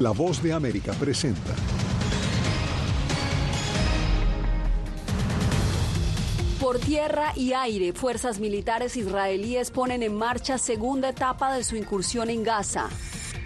[0.00, 1.54] La voz de América presenta.
[6.60, 12.28] Por tierra y aire, fuerzas militares israelíes ponen en marcha segunda etapa de su incursión
[12.28, 12.88] en Gaza.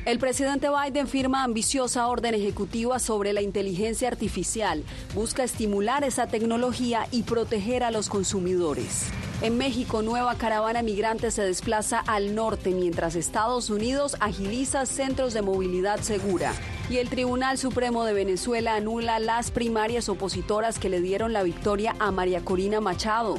[0.06, 4.84] El presidente Biden firma ambiciosa orden ejecutiva sobre la inteligencia artificial.
[5.14, 9.10] Busca estimular esa tecnología y proteger a los consumidores.
[9.40, 15.42] En México, nueva caravana migrante se desplaza al norte mientras Estados Unidos agiliza centros de
[15.42, 16.52] movilidad segura.
[16.90, 21.94] Y el Tribunal Supremo de Venezuela anula las primarias opositoras que le dieron la victoria
[22.00, 23.36] a María Corina Machado.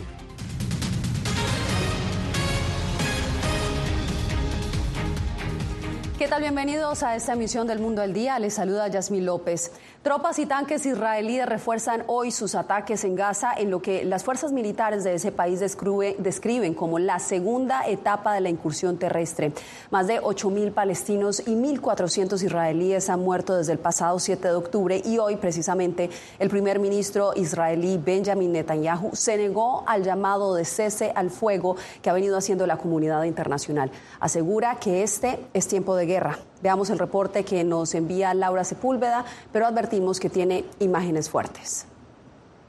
[6.17, 6.41] ¿Qué tal?
[6.41, 8.39] Bienvenidos a esta emisión del Mundo al Día.
[8.39, 9.71] Les saluda Yasmín López.
[10.01, 14.53] Tropas y tanques israelíes refuerzan hoy sus ataques en Gaza en lo que las fuerzas
[14.53, 19.51] militares de ese país describen como la segunda etapa de la incursión terrestre.
[19.91, 25.01] Más de 8.000 palestinos y 1.400 israelíes han muerto desde el pasado 7 de octubre
[25.03, 31.11] y hoy precisamente el primer ministro israelí Benjamin Netanyahu se negó al llamado de cese
[31.13, 33.91] al fuego que ha venido haciendo la comunidad internacional.
[34.21, 36.39] Asegura que este es tiempo de guerra.
[36.61, 41.85] Veamos el reporte que nos envía Laura Sepúlveda, pero advertimos que tiene imágenes fuertes.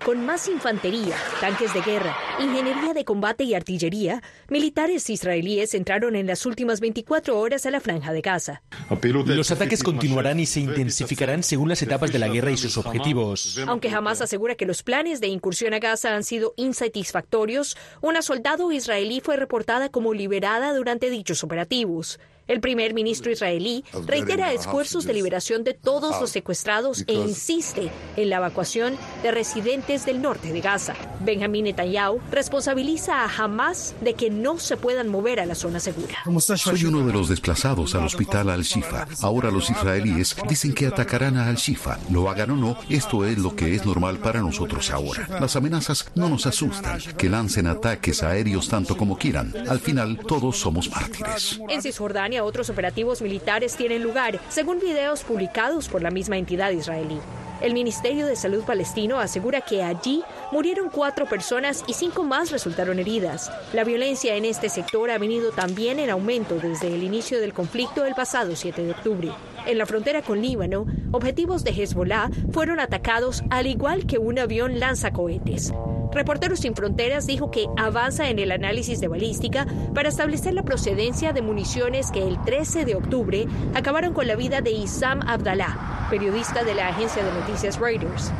[0.05, 6.27] Con más infantería, tanques de guerra, ingeniería de combate y artillería, militares israelíes entraron en
[6.27, 8.63] las últimas 24 horas a la franja de Gaza.
[9.03, 13.59] Los ataques continuarán y se intensificarán según las etapas de la guerra y sus objetivos.
[13.67, 18.73] Aunque jamás asegura que los planes de incursión a Gaza han sido insatisfactorios, una soldado
[18.73, 22.19] israelí fue reportada como liberada durante dichos operativos.
[22.51, 28.29] El primer ministro israelí reitera esfuerzos de liberación de todos los secuestrados e insiste en
[28.29, 30.95] la evacuación de residentes del norte de Gaza.
[31.21, 36.25] Benjamín Netanyahu responsabiliza a Hamas de que no se puedan mover a la zona segura.
[36.57, 39.07] Soy uno de los desplazados al hospital Al-Shifa.
[39.23, 42.01] Ahora los israelíes dicen que atacarán a Al-Shifa.
[42.11, 45.29] Lo hagan o no, esto es lo que es normal para nosotros ahora.
[45.41, 46.99] Las amenazas no nos asustan.
[47.17, 49.55] Que lancen ataques aéreos tanto como quieran.
[49.69, 51.61] Al final, todos somos mártires.
[51.69, 57.19] En Cisjordania, otros operativos militares tienen lugar, según videos publicados por la misma entidad israelí.
[57.61, 62.99] El Ministerio de Salud palestino asegura que allí murieron cuatro personas y cinco más resultaron
[62.99, 63.53] heridas.
[63.75, 68.07] La violencia en este sector ha venido también en aumento desde el inicio del conflicto
[68.07, 69.29] el pasado 7 de octubre.
[69.71, 74.81] En la frontera con Líbano, objetivos de Hezbollah fueron atacados al igual que un avión
[74.81, 75.73] lanzacohetes.
[76.11, 81.33] Reporteros Sin Fronteras dijo que avanza en el análisis de balística para establecer la procedencia
[81.33, 86.65] de municiones que el 13 de octubre acabaron con la vida de Issam Abdallah, periodista
[86.65, 88.33] de la agencia de noticias Reuters.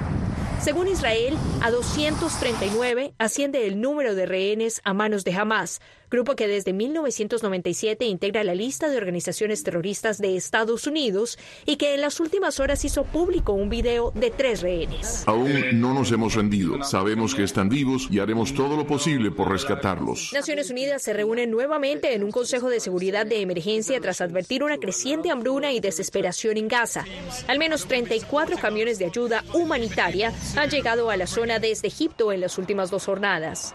[0.61, 6.49] Según Israel, a 239 asciende el número de rehenes a manos de Hamas, grupo que
[6.49, 12.21] desde 1997 integra la lista de organizaciones terroristas de Estados Unidos y que en las
[12.21, 15.23] últimas horas hizo público un video de tres rehenes.
[15.27, 16.83] Aún no nos hemos rendido.
[16.83, 20.33] Sabemos que están vivos y haremos todo lo posible por rescatarlos.
[20.33, 24.79] Naciones Unidas se reúne nuevamente en un Consejo de Seguridad de Emergencia tras advertir una
[24.79, 27.05] creciente hambruna y desesperación en Gaza.
[27.47, 32.41] Al menos 34 camiones de ayuda humanitaria han llegado a la zona desde Egipto en
[32.41, 33.75] las últimas dos jornadas.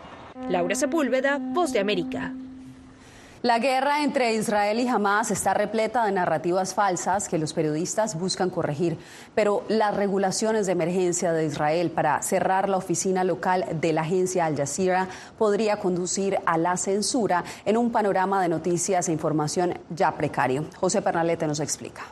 [0.49, 2.33] Laura Sepúlveda, Voz de América.
[3.41, 8.49] La guerra entre Israel y Hamas está repleta de narrativas falsas que los periodistas buscan
[8.49, 8.97] corregir,
[9.33, 14.45] pero las regulaciones de emergencia de Israel para cerrar la oficina local de la agencia
[14.45, 15.07] Al Jazeera
[15.37, 20.65] podría conducir a la censura en un panorama de noticias e información ya precario.
[20.75, 22.03] José Pernalete nos explica.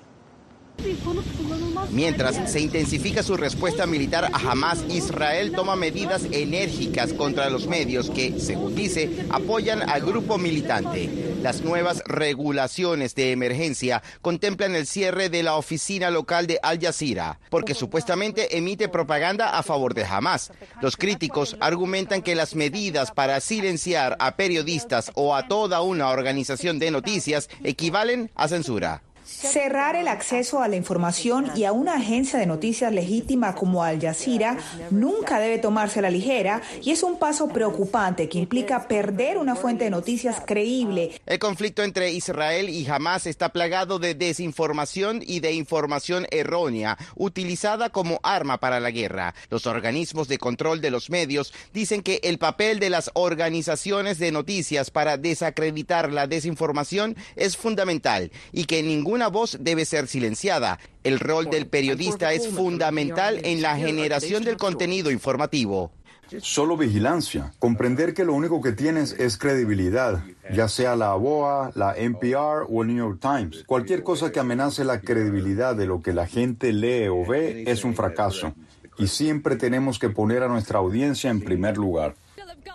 [1.91, 8.09] Mientras se intensifica su respuesta militar a Hamas, Israel toma medidas enérgicas contra los medios
[8.09, 11.09] que, según dice, apoyan al grupo militante.
[11.41, 17.39] Las nuevas regulaciones de emergencia contemplan el cierre de la oficina local de Al Jazeera,
[17.49, 20.51] porque supuestamente emite propaganda a favor de Hamas.
[20.81, 26.79] Los críticos argumentan que las medidas para silenciar a periodistas o a toda una organización
[26.79, 29.03] de noticias equivalen a censura.
[29.25, 34.01] Cerrar el acceso a la información y a una agencia de noticias legítima como Al
[34.01, 34.57] Jazeera
[34.91, 39.55] nunca debe tomarse a la ligera y es un paso preocupante que implica perder una
[39.55, 41.21] fuente de noticias creíble.
[41.25, 47.89] El conflicto entre Israel y Hamas está plagado de desinformación y de información errónea utilizada
[47.89, 49.35] como arma para la guerra.
[49.49, 54.31] Los organismos de control de los medios dicen que el papel de las organizaciones de
[54.31, 60.79] noticias para desacreditar la desinformación es fundamental y que ningún una voz debe ser silenciada.
[61.03, 65.91] El rol del periodista es fundamental en la generación del contenido informativo.
[66.39, 67.53] Solo vigilancia.
[67.59, 72.81] Comprender que lo único que tienes es credibilidad, ya sea la ABOA, la NPR o
[72.81, 73.63] el New York Times.
[73.65, 77.83] Cualquier cosa que amenace la credibilidad de lo que la gente lee o ve es
[77.83, 78.53] un fracaso.
[78.97, 82.15] Y siempre tenemos que poner a nuestra audiencia en primer lugar.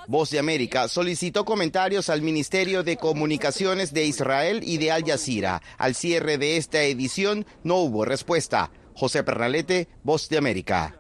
[0.06, 5.62] Voz de América solicitó comentarios al Ministerio de Comunicaciones de Israel y de Al Jazeera.
[5.76, 8.70] Al cierre de esta edición no hubo respuesta.
[8.94, 10.98] José Pernalete, Voz de América.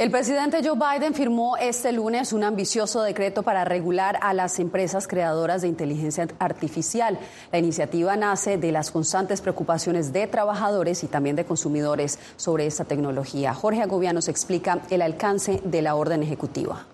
[0.00, 5.06] El presidente Joe Biden firmó este lunes un ambicioso decreto para regular a las empresas
[5.06, 7.18] creadoras de inteligencia artificial.
[7.52, 12.86] La iniciativa nace de las constantes preocupaciones de trabajadores y también de consumidores sobre esta
[12.86, 13.52] tecnología.
[13.52, 16.86] Jorge Agobiano nos explica el alcance de la orden ejecutiva.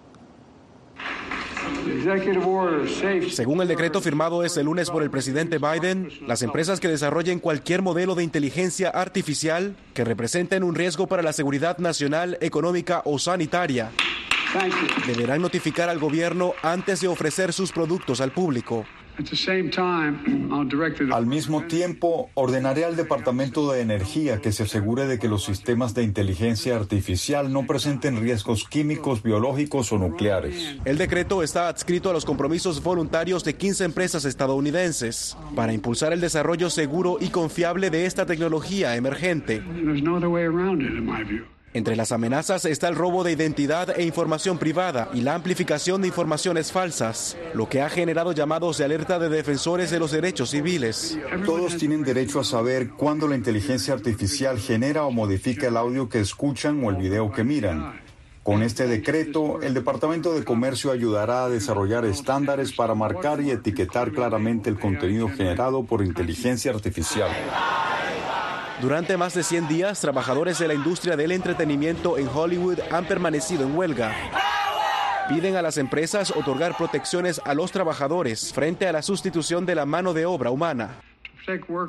[3.31, 7.83] Según el decreto firmado este lunes por el presidente Biden, las empresas que desarrollen cualquier
[7.83, 13.91] modelo de inteligencia artificial que representen un riesgo para la seguridad nacional, económica o sanitaria
[15.07, 18.85] deberán notificar al gobierno antes de ofrecer sus productos al público.
[21.13, 25.95] Al mismo tiempo, ordenaré al Departamento de Energía que se asegure de que los sistemas
[25.95, 30.77] de inteligencia artificial no presenten riesgos químicos, biológicos o nucleares.
[30.85, 36.21] El decreto está adscrito a los compromisos voluntarios de 15 empresas estadounidenses para impulsar el
[36.21, 39.63] desarrollo seguro y confiable de esta tecnología emergente.
[41.77, 46.09] Entre las amenazas está el robo de identidad e información privada y la amplificación de
[46.09, 51.19] informaciones falsas, lo que ha generado llamados de alerta de defensores de los derechos civiles.
[51.45, 56.19] Todos tienen derecho a saber cuándo la inteligencia artificial genera o modifica el audio que
[56.19, 58.01] escuchan o el video que miran.
[58.43, 64.13] Con este decreto, el Departamento de Comercio ayudará a desarrollar estándares para marcar y etiquetar
[64.13, 67.31] claramente el contenido generado por inteligencia artificial.
[68.81, 73.63] Durante más de 100 días, trabajadores de la industria del entretenimiento en Hollywood han permanecido
[73.65, 74.15] en huelga.
[75.31, 79.87] Piden a las empresas otorgar protecciones a los trabajadores frente a la sustitución de la
[79.87, 81.01] mano de obra humana.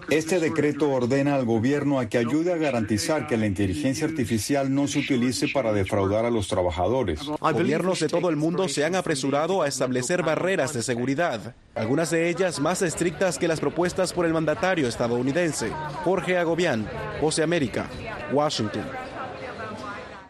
[0.09, 4.87] Este decreto ordena al gobierno a que ayude a garantizar que la inteligencia artificial no
[4.87, 7.21] se utilice para defraudar a los trabajadores.
[7.25, 12.29] Gobiernos de todo el mundo se han apresurado a establecer barreras de seguridad, algunas de
[12.29, 15.71] ellas más estrictas que las propuestas por el mandatario estadounidense.
[16.03, 16.87] Jorge Agobián,
[17.19, 17.89] Voce América,
[18.31, 18.83] Washington.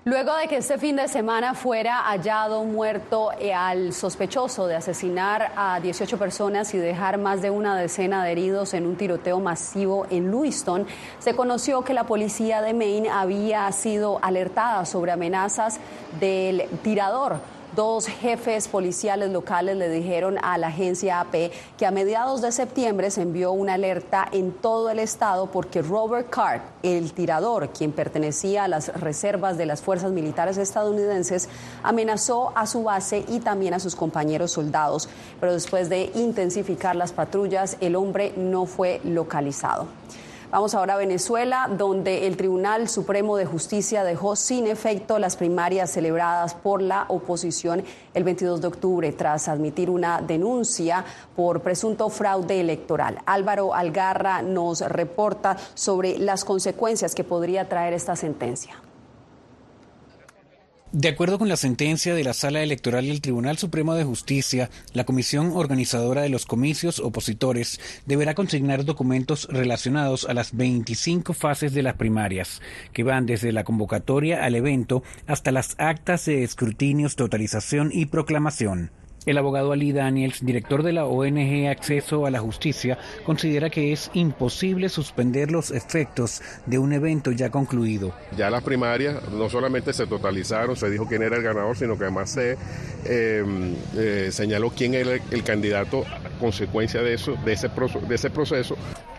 [0.07, 5.51] Luego de que este fin de semana fuera hallado muerto eh, al sospechoso de asesinar
[5.57, 10.07] a 18 personas y dejar más de una decena de heridos en un tiroteo masivo
[10.09, 10.87] en Lewiston,
[11.19, 15.81] se conoció que la policía de Maine había sido alertada sobre amenazas
[16.21, 17.41] del tirador.
[17.77, 23.11] Dos jefes policiales locales le dijeron a la agencia AP que a mediados de septiembre
[23.11, 28.63] se envió una alerta en todo el estado porque Robert Card, el tirador, quien pertenecía
[28.63, 31.49] a las reservas de las fuerzas militares estadounidenses,
[31.83, 35.07] amenazó a su base y también a sus compañeros soldados.
[35.39, 39.85] Pero después de intensificar las patrullas, el hombre no fue localizado.
[40.49, 45.91] Vamos ahora a Venezuela, donde el Tribunal Supremo de Justicia dejó sin efecto las primarias
[45.91, 47.83] celebradas por la oposición
[48.13, 51.03] el 22 de octubre tras admitir una denuncia
[51.35, 53.19] por presunto fraude electoral.
[53.25, 58.75] Álvaro Algarra nos reporta sobre las consecuencias que podría traer esta sentencia.
[60.97, 65.03] De acuerdo con la sentencia de la Sala Electoral del Tribunal Supremo de Justicia, la
[65.03, 71.83] comisión organizadora de los comicios opositores deberá consignar documentos relacionados a las 25 fases de
[71.83, 72.63] las primarias,
[72.93, 78.89] que van desde la convocatoria al evento hasta las actas de escrutinios, totalización y proclamación.
[79.27, 84.09] El abogado Ali Daniels, director de la ONG Acceso a la Justicia, considera que es
[84.13, 88.13] imposible suspender los efectos de un evento ya concluido.
[88.37, 92.05] Ya las primarias no solamente se totalizaron, se dijo quién era el ganador, sino que
[92.05, 92.57] además se
[93.03, 98.77] em, eh, señaló quién era el, candidato a consecuencia de, eso, de ese proceso.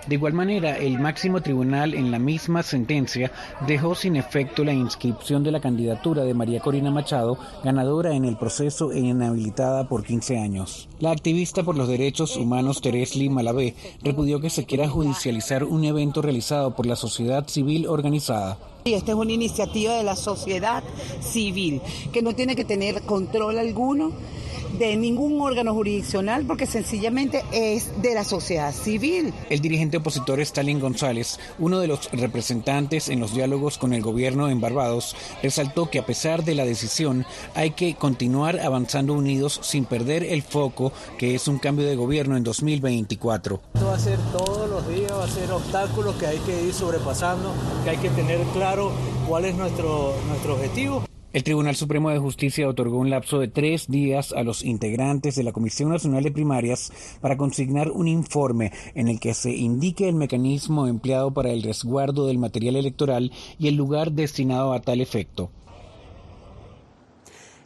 [0.09, 3.31] De igual manera, el máximo tribunal en la misma sentencia
[3.67, 8.39] dejó sin efecto la inscripción de la candidatura de María Corina Machado, ganadora en el
[8.39, 10.89] proceso e inhabilitada por 15 años.
[10.99, 16.23] La activista por los derechos humanos Teresli Malavé repudió que se quiera judicializar un evento
[16.23, 18.57] realizado por la sociedad civil organizada.
[18.85, 20.83] Y esta es una iniciativa de la sociedad
[21.21, 21.83] civil
[22.15, 24.13] que no tiene que tener control alguno
[24.79, 29.33] de ningún órgano jurisdiccional porque sencillamente es de la sociedad civil.
[29.51, 34.49] El dirigente opositor Stalin González, uno de los representantes en los diálogos con el gobierno
[34.49, 39.85] en Barbados, resaltó que a pesar de la decisión hay que continuar avanzando unidos sin
[39.85, 43.61] perder el foco que es un cambio de gobierno en 2024.
[43.75, 46.75] Esto va a ser todos los días, va a ser obstáculos que hay que ir
[46.75, 47.53] sobrepasando,
[47.85, 48.93] que hay que tener claro
[49.27, 51.05] cuál es nuestro, nuestro objetivo.
[51.31, 55.43] El Tribunal Supremo de Justicia otorgó un lapso de tres días a los integrantes de
[55.43, 60.15] la Comisión Nacional de Primarias para consignar un informe en el que se indique el
[60.15, 65.51] mecanismo empleado para el resguardo del material electoral y el lugar destinado a tal efecto.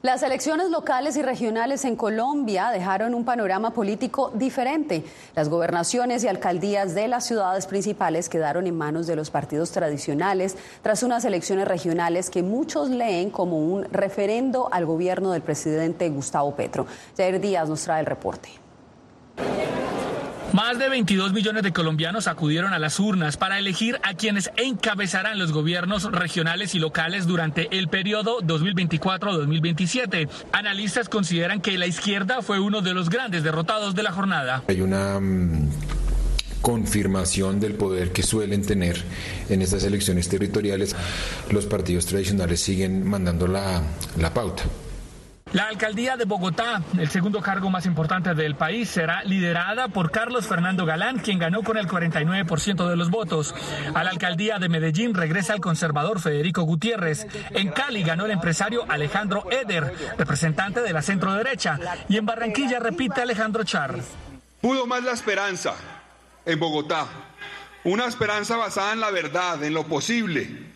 [0.02, 5.04] Las elecciones locales y regionales en Colombia dejaron un panorama político diferente.
[5.37, 10.56] Las gobernaciones y alcaldías de las ciudades principales quedaron en manos de los partidos tradicionales
[10.82, 16.56] tras unas elecciones regionales que muchos leen como un referendo al gobierno del presidente Gustavo
[16.56, 16.85] Petro.
[17.16, 18.49] Jair Díaz nos trae el reporte.
[20.52, 25.38] Más de 22 millones de colombianos acudieron a las urnas para elegir a quienes encabezarán
[25.38, 30.28] los gobiernos regionales y locales durante el periodo 2024-2027.
[30.52, 34.62] Analistas consideran que la izquierda fue uno de los grandes derrotados de la jornada.
[34.68, 35.71] Hay una mm,
[36.61, 39.02] confirmación del poder que suelen tener
[39.49, 40.94] en estas elecciones territoriales.
[41.50, 43.82] Los partidos tradicionales siguen mandando la,
[44.18, 44.64] la pauta.
[45.52, 50.47] La alcaldía de Bogotá, el segundo cargo más importante del país, será liderada por Carlos
[50.47, 53.54] Fernando Galán, quien ganó con el 49% de los votos.
[53.92, 57.26] A la alcaldía de Medellín regresa el conservador Federico Gutiérrez.
[57.50, 61.78] En Cali ganó el empresario Alejandro Eder, representante de la centro derecha.
[62.09, 63.97] Y en Barranquilla repite Alejandro Char.
[64.62, 65.75] Pudo más la esperanza
[66.47, 67.06] en Bogotá.
[67.85, 70.72] Una esperanza basada en la verdad, en lo posible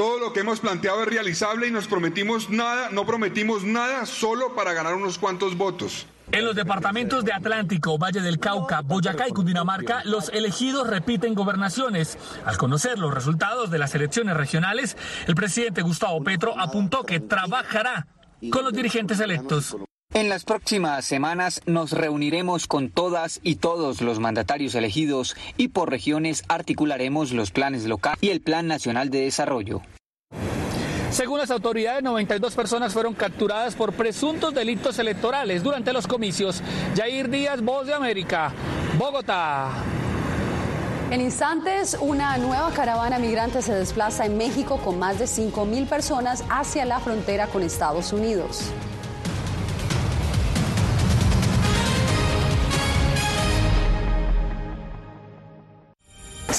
[0.00, 4.54] todo lo que hemos planteado es realizable y nos prometimos nada, no prometimos nada solo
[4.54, 6.06] para ganar unos cuantos votos.
[6.32, 12.16] En los departamentos de Atlántico, Valle del Cauca, Boyacá y Cundinamarca, los elegidos repiten gobernaciones.
[12.46, 18.06] Al conocer los resultados de las elecciones regionales, el presidente Gustavo Petro apuntó que trabajará
[18.50, 19.76] con los dirigentes electos.
[20.12, 25.88] En las próximas semanas nos reuniremos con todas y todos los mandatarios elegidos y por
[25.88, 29.82] regiones articularemos los planes locales y el Plan Nacional de Desarrollo.
[31.12, 36.60] Según las autoridades, 92 personas fueron capturadas por presuntos delitos electorales durante los comicios.
[36.96, 38.52] Jair Díaz, Voz de América,
[38.98, 39.70] Bogotá.
[41.12, 46.42] En instantes, una nueva caravana migrante se desplaza en México con más de 5.000 personas
[46.50, 48.72] hacia la frontera con Estados Unidos.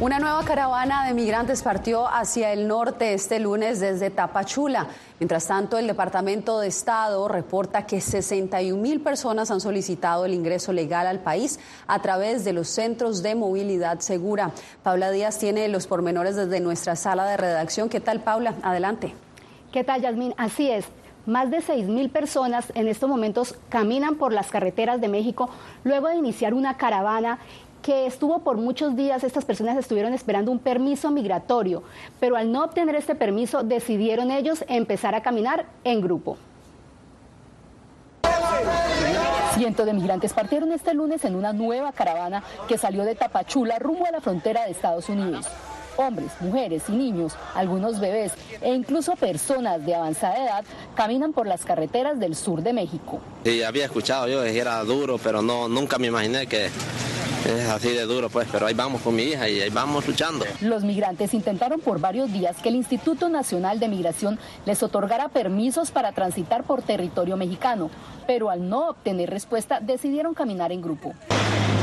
[0.00, 4.86] Una nueva caravana de migrantes partió hacia el norte este lunes desde Tapachula.
[5.18, 10.72] Mientras tanto, el Departamento de Estado reporta que 61 mil personas han solicitado el ingreso
[10.72, 14.52] legal al país a través de los centros de movilidad segura.
[14.84, 17.88] Paula Díaz tiene los pormenores desde nuestra sala de redacción.
[17.88, 18.54] ¿Qué tal, Paula?
[18.62, 19.16] Adelante.
[19.72, 20.32] ¿Qué tal, Yasmín?
[20.36, 20.84] Así es.
[21.26, 25.50] Más de 6 mil personas en estos momentos caminan por las carreteras de México
[25.84, 27.38] luego de iniciar una caravana
[27.88, 31.82] que estuvo por muchos días, estas personas estuvieron esperando un permiso migratorio,
[32.20, 36.36] pero al no obtener este permiso decidieron ellos empezar a caminar en grupo.
[39.54, 44.04] Cientos de migrantes partieron este lunes en una nueva caravana que salió de Tapachula rumbo
[44.04, 45.46] a la frontera de Estados Unidos.
[45.96, 50.64] Hombres, mujeres y niños, algunos bebés e incluso personas de avanzada edad
[50.94, 53.18] caminan por las carreteras del sur de México.
[53.44, 56.68] Y había escuchado yo que era duro, pero no nunca me imaginé que
[57.46, 60.44] es así de duro, pues, pero ahí vamos con mi hija y ahí vamos luchando.
[60.60, 65.90] Los migrantes intentaron por varios días que el Instituto Nacional de Migración les otorgara permisos
[65.90, 67.90] para transitar por territorio mexicano,
[68.26, 71.14] pero al no obtener respuesta decidieron caminar en grupo.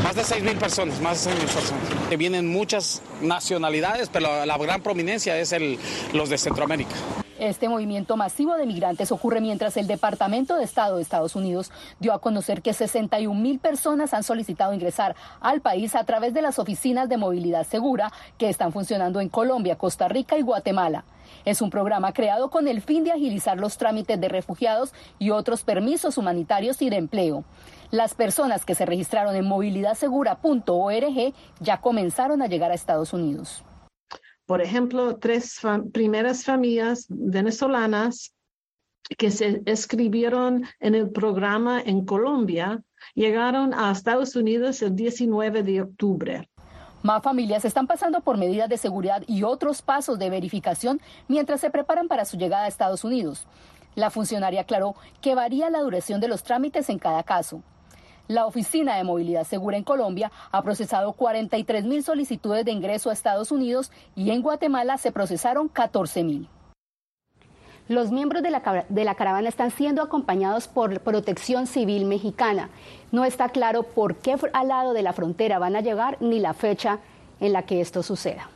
[0.04, 1.84] Más de 6.000 personas, más de 6.000 personas.
[2.10, 5.80] Que vienen muchas nacionalidades, pero la gran prominencia es el,
[6.14, 6.96] los de Centroamérica.
[7.40, 12.14] Este movimiento masivo de migrantes ocurre mientras el Departamento de Estado de Estados Unidos dio
[12.14, 16.60] a conocer que 61 mil personas han solicitado ingresar al país a través de las
[16.60, 21.04] oficinas de movilidad segura que están funcionando en Colombia, Costa Rica y Guatemala.
[21.44, 25.64] Es un programa creado con el fin de agilizar los trámites de refugiados y otros
[25.64, 27.44] permisos humanitarios y de empleo.
[27.92, 33.64] Las personas que se registraron en movilidadsegura.org ya comenzaron a llegar a Estados Unidos.
[34.46, 35.60] Por ejemplo, tres
[35.92, 38.34] primeras familias venezolanas
[39.18, 42.84] que se escribieron en el programa en Colombia
[43.14, 46.50] llegaron a Estados Unidos el 19 de octubre.
[47.02, 51.70] Más familias están pasando por medidas de seguridad y otros pasos de verificación mientras se
[51.70, 53.46] preparan para su llegada a Estados Unidos.
[53.94, 57.62] La funcionaria aclaró que varía la duración de los trámites en cada caso.
[58.28, 63.14] La Oficina de Movilidad Segura en Colombia ha procesado 43 mil solicitudes de ingreso a
[63.14, 66.50] Estados Unidos y en Guatemala se procesaron 14 mil.
[67.88, 72.70] Los miembros de la, de la, caravana están siendo acompañados por Protección Civil Mexicana.
[73.12, 76.56] No está claro por qué al lado de la frontera van a llegar ni la
[76.56, 76.98] fecha
[77.40, 78.50] en la que esto suceda.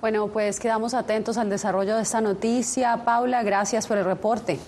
[0.00, 3.04] Bueno, pues quedamos atentos al desarrollo de esta noticia.
[3.04, 4.58] Paula, gracias por el reporte.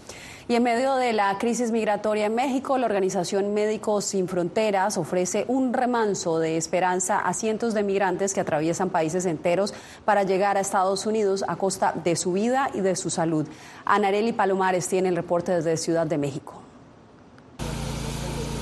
[0.46, 5.46] Y en medio de la crisis migratoria en México, la organización Médicos Sin Fronteras ofrece
[5.48, 9.72] un remanso de esperanza a cientos de migrantes que atraviesan países enteros
[10.04, 13.48] para llegar a Estados Unidos a costa de su vida y de su salud.
[13.86, 16.60] Anareli Palomares tiene el reporte desde Ciudad de México.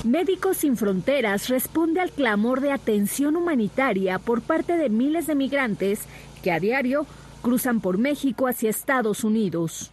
[0.05, 6.01] Médicos Sin Fronteras responde al clamor de atención humanitaria por parte de miles de migrantes
[6.41, 7.05] que a diario
[7.41, 9.92] cruzan por México hacia Estados Unidos.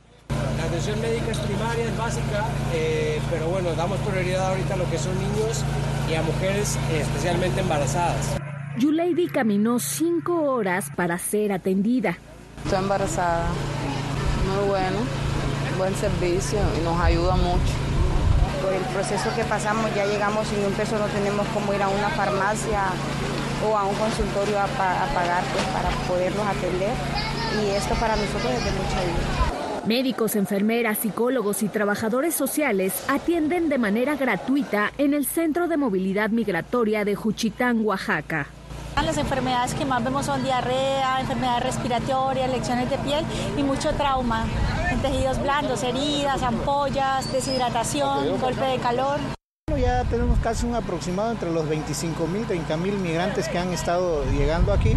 [0.61, 2.45] La atención médica es primaria, es básica,
[2.75, 5.65] eh, pero bueno, damos prioridad ahorita a lo que son niños
[6.07, 8.37] y a mujeres eh, especialmente embarazadas.
[8.77, 12.19] Yuleidi caminó cinco horas para ser atendida.
[12.63, 13.47] Estoy embarazada.
[14.55, 14.99] Muy bueno,
[15.79, 17.73] buen servicio y nos ayuda mucho.
[18.63, 21.89] Por el proceso que pasamos ya llegamos sin un peso, no tenemos como ir a
[21.89, 22.83] una farmacia
[23.67, 26.93] o a un consultorio a, a pagar pues, para poderlos atender
[27.63, 29.60] y esto para nosotros es de mucha ayuda.
[29.87, 36.31] Médicos, enfermeras, psicólogos y trabajadores sociales atienden de manera gratuita en el Centro de Movilidad
[36.31, 38.49] Migratoria de Juchitán, Oaxaca.
[39.03, 43.25] Las enfermedades que más vemos son diarrea, enfermedades respiratorias, lecciones de piel
[43.57, 44.45] y mucho trauma
[44.91, 49.19] en tejidos blandos, heridas, ampollas, deshidratación, golpe de calor.
[49.81, 54.25] Ya tenemos casi un aproximado entre los 25 mil, 30 mil migrantes que han estado
[54.33, 54.95] llegando aquí.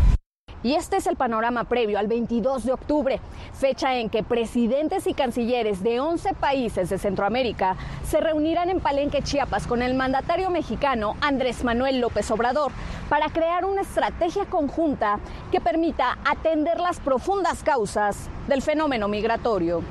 [0.63, 3.19] Y este es el panorama previo al 22 de octubre,
[3.53, 7.75] fecha en que presidentes y cancilleres de 11 países de Centroamérica
[8.07, 12.71] se reunirán en Palenque, Chiapas, con el mandatario mexicano Andrés Manuel López Obrador
[13.09, 15.19] para crear una estrategia conjunta
[15.51, 19.83] que permita atender las profundas causas del fenómeno migratorio.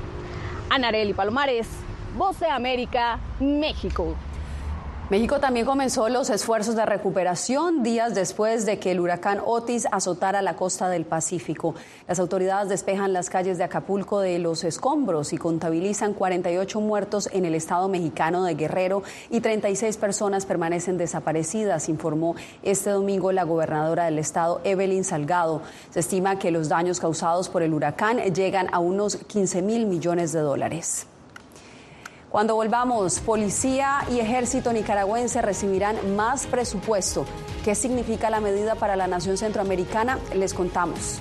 [0.71, 1.69] Anareli Palomares,
[2.17, 4.15] Voz de América, México.
[5.12, 10.40] México también comenzó los esfuerzos de recuperación días después de que el huracán Otis azotara
[10.40, 11.75] la costa del Pacífico.
[12.09, 17.44] Las autoridades despejan las calles de Acapulco de los escombros y contabilizan 48 muertos en
[17.44, 24.07] el estado mexicano de Guerrero y 36 personas permanecen desaparecidas, informó este domingo la gobernadora
[24.07, 25.61] del estado, Evelyn Salgado.
[25.90, 30.33] Se estima que los daños causados por el huracán llegan a unos 15 mil millones
[30.33, 31.07] de dólares.
[32.33, 37.27] Cuando volvamos, policía y ejército nicaragüense recibirán más presupuesto.
[37.62, 40.18] ¿Qué significa la medida para la nación centroamericana?
[40.35, 41.21] Les contamos.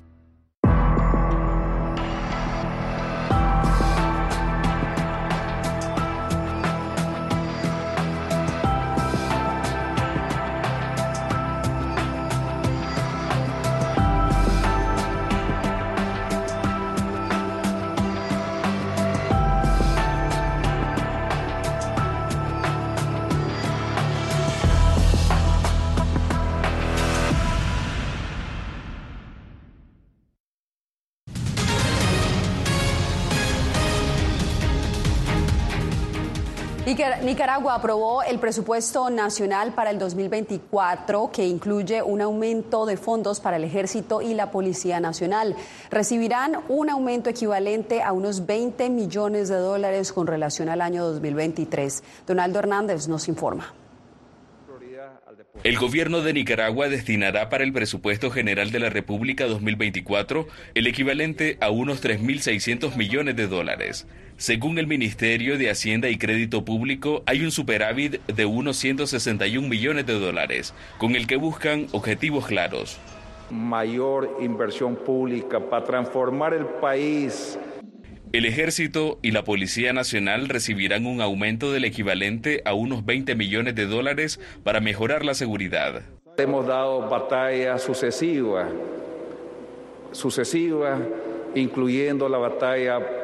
[36.85, 43.57] Nicaragua aprobó el presupuesto nacional para el 2024 que incluye un aumento de fondos para
[43.57, 45.55] el Ejército y la Policía Nacional.
[45.91, 52.03] Recibirán un aumento equivalente a unos 20 millones de dólares con relación al año 2023.
[52.25, 53.75] Donaldo Hernández nos informa.
[55.63, 61.57] El gobierno de Nicaragua destinará para el presupuesto general de la República 2024 el equivalente
[61.61, 64.07] a unos 3.600 millones de dólares.
[64.41, 70.07] Según el Ministerio de Hacienda y Crédito Público, hay un superávit de unos 161 millones
[70.07, 72.97] de dólares, con el que buscan objetivos claros.
[73.51, 77.59] Mayor inversión pública para transformar el país
[78.33, 83.75] el Ejército y la Policía Nacional recibirán un aumento del equivalente a unos 20 millones
[83.75, 86.01] de dólares para mejorar la seguridad.
[86.37, 88.71] Hemos dado batallas sucesivas,
[90.13, 90.99] sucesivas,
[91.53, 93.20] incluyendo la batalla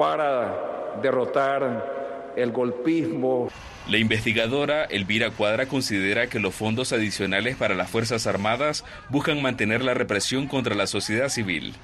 [0.00, 3.50] para derrotar el golpismo.
[3.86, 9.84] La investigadora Elvira Cuadra considera que los fondos adicionales para las Fuerzas Armadas buscan mantener
[9.84, 11.74] la represión contra la sociedad civil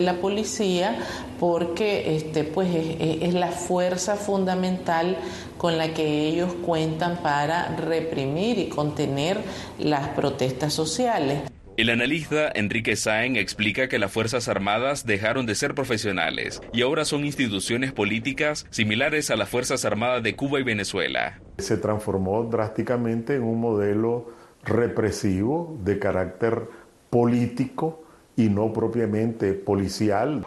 [0.00, 0.98] la policía
[1.38, 5.16] porque este pues es, la fuerza fundamental
[5.56, 9.38] con la que ellos cuentan para reprimir y contener
[9.78, 11.42] las protestas sociales.
[11.76, 17.04] El analista Enrique Sáen explica que las Fuerzas Armadas dejaron de ser profesionales y ahora
[17.04, 21.40] son instituciones políticas similares a las Fuerzas Armadas de Cuba y Venezuela.
[21.58, 24.32] Se transformó drásticamente en un modelo
[24.62, 26.68] represivo de carácter
[27.10, 28.04] político
[28.36, 30.46] y no propiamente policial.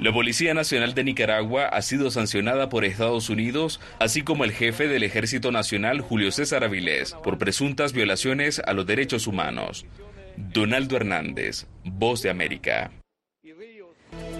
[0.00, 4.88] La Policía Nacional de Nicaragua ha sido sancionada por Estados Unidos, así como el jefe
[4.88, 9.84] del Ejército Nacional, Julio César Avilés, por presuntas violaciones a los derechos humanos.
[10.36, 12.90] Donaldo Hernández, Voz de América.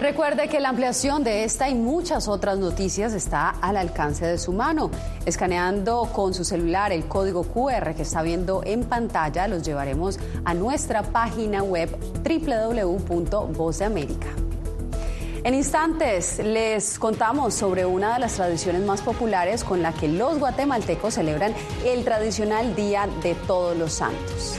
[0.00, 4.52] Recuerde que la ampliación de esta y muchas otras noticias está al alcance de su
[4.52, 4.90] mano.
[5.24, 10.52] Escaneando con su celular el código QR que está viendo en pantalla, los llevaremos a
[10.52, 14.28] nuestra página web www.vozdeamerica.
[15.44, 20.38] En instantes les contamos sobre una de las tradiciones más populares con la que los
[20.38, 21.54] guatemaltecos celebran
[21.85, 24.59] el tradicional Día de Todos los Santos.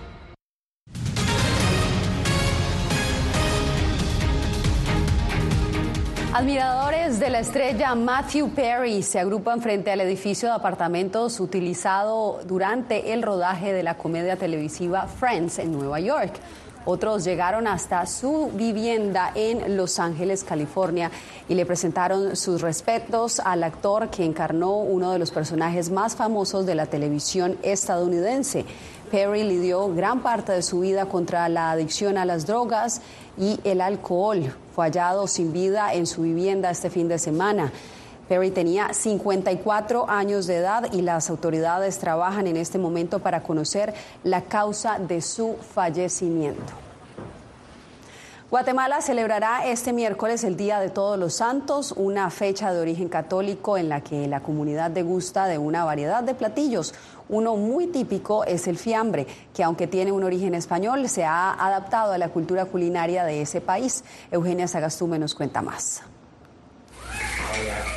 [6.33, 13.11] Admiradores de la estrella Matthew Perry se agrupan frente al edificio de apartamentos utilizado durante
[13.11, 16.31] el rodaje de la comedia televisiva Friends en Nueva York.
[16.85, 21.11] Otros llegaron hasta su vivienda en Los Ángeles, California,
[21.49, 26.65] y le presentaron sus respetos al actor que encarnó uno de los personajes más famosos
[26.65, 28.65] de la televisión estadounidense.
[29.11, 33.01] Perry lidió gran parte de su vida contra la adicción a las drogas
[33.41, 34.53] y el alcohol.
[34.73, 37.73] Fue hallado sin vida en su vivienda este fin de semana.
[38.29, 43.93] Perry tenía 54 años de edad y las autoridades trabajan en este momento para conocer
[44.23, 46.90] la causa de su fallecimiento.
[48.51, 53.77] Guatemala celebrará este miércoles el Día de Todos los Santos, una fecha de origen católico
[53.77, 56.93] en la que la comunidad degusta de una variedad de platillos.
[57.29, 62.11] Uno muy típico es el fiambre, que aunque tiene un origen español, se ha adaptado
[62.11, 64.03] a la cultura culinaria de ese país.
[64.31, 66.01] Eugenia Sagastume nos cuenta más.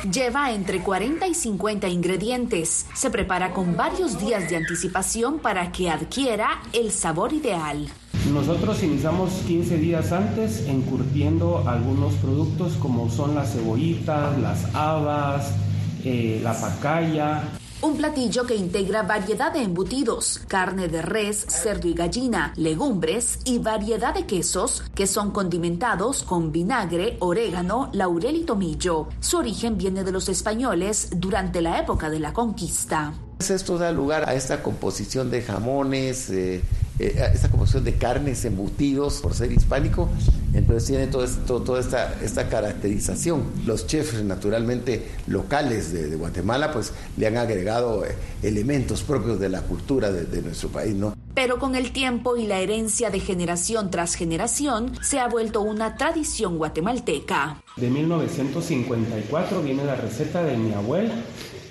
[0.09, 2.85] Lleva entre 40 y 50 ingredientes.
[2.93, 7.89] Se prepara con varios días de anticipación para que adquiera el sabor ideal.
[8.31, 15.53] Nosotros iniciamos 15 días antes encurtiendo algunos productos como son las cebollitas, las habas,
[16.03, 17.43] eh, la pacaya.
[17.81, 23.59] Un platillo que integra variedad de embutidos, carne de res, cerdo y gallina, legumbres y
[23.59, 29.09] variedad de quesos que son condimentados con vinagre, orégano, laurel y tomillo.
[29.19, 33.13] Su origen viene de los españoles durante la época de la conquista.
[33.39, 36.63] Esto da lugar a esta composición de jamones, eh,
[36.99, 40.09] eh, esta composición de carnes embutidos por ser hispánico,
[40.53, 43.43] entonces tiene todo esto, toda esta, esta caracterización.
[43.65, 49.61] Los chefs naturalmente locales de, Guatemala pues le han agregado eh, elementos propios de la
[49.61, 51.13] cultura de, de nuestro país, ¿no?
[51.33, 55.97] Pero con el tiempo y la herencia de generación tras generación se ha vuelto una
[55.97, 57.61] tradición guatemalteca.
[57.75, 61.13] De 1954 viene la receta de mi abuela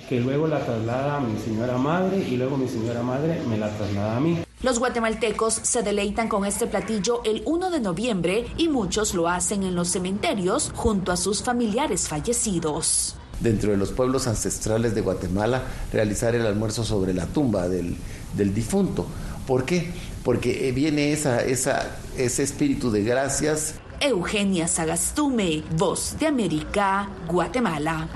[0.07, 3.69] que luego la traslada a mi señora madre y luego mi señora madre me la
[3.69, 4.39] traslada a mí.
[4.61, 9.63] Los guatemaltecos se deleitan con este platillo el 1 de noviembre y muchos lo hacen
[9.63, 13.15] en los cementerios junto a sus familiares fallecidos.
[13.39, 17.97] Dentro de los pueblos ancestrales de Guatemala, realizar el almuerzo sobre la tumba del,
[18.33, 19.05] del difunto.
[19.45, 19.91] ¿Por qué?
[20.23, 23.75] Porque viene esa, esa, ese espíritu de gracias.
[23.99, 28.07] Eugenia Sagastume, Voz de América, Guatemala.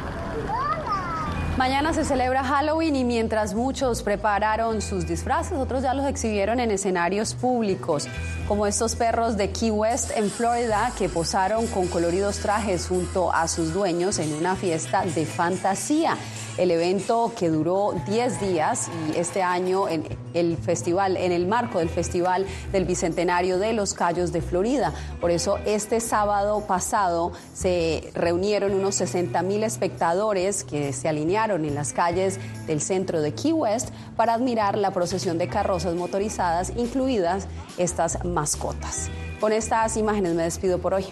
[1.59, 6.71] Mañana se celebra Halloween y mientras muchos prepararon sus disfraces, otros ya los exhibieron en
[6.71, 8.07] escenarios públicos,
[8.47, 13.49] como estos perros de Key West en Florida que posaron con coloridos trajes junto a
[13.49, 16.15] sus dueños en una fiesta de fantasía.
[16.57, 21.79] El evento que duró 10 días y este año en el festival, en el marco
[21.79, 24.93] del Festival del Bicentenario de los Cayos de Florida.
[25.19, 31.75] Por eso este sábado pasado se reunieron unos 60 mil espectadores que se alinearon en
[31.75, 37.47] las calles del centro de Key West para admirar la procesión de carrozas motorizadas, incluidas
[37.77, 39.09] estas mascotas.
[39.39, 41.05] Con estas imágenes me despido por hoy.